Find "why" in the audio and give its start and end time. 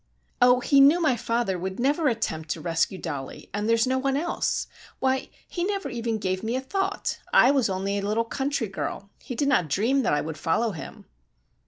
4.97-5.29